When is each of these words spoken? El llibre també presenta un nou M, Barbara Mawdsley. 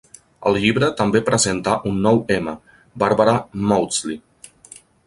El 0.51 0.55
llibre 0.63 0.89
també 1.01 1.21
presenta 1.27 1.77
un 1.91 2.01
nou 2.09 2.19
M, 2.39 2.57
Barbara 3.05 3.39
Mawdsley. 3.71 4.23